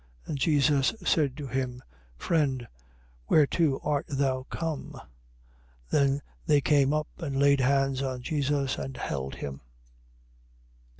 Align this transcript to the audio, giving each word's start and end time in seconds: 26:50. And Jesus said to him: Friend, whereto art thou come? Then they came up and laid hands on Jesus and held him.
26:50. 0.25 0.27
And 0.29 0.37
Jesus 0.39 0.93
said 1.05 1.37
to 1.37 1.45
him: 1.45 1.83
Friend, 2.17 2.67
whereto 3.29 3.79
art 3.83 4.07
thou 4.07 4.47
come? 4.49 4.99
Then 5.91 6.23
they 6.47 6.59
came 6.59 6.91
up 6.91 7.07
and 7.19 7.37
laid 7.39 7.59
hands 7.59 8.01
on 8.01 8.23
Jesus 8.23 8.79
and 8.79 8.97
held 8.97 9.35
him. 9.35 9.61